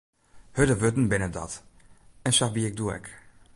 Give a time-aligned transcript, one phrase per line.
[0.55, 1.53] Hurde wurden binne dat,
[2.27, 3.07] en sa wie ik doe ek.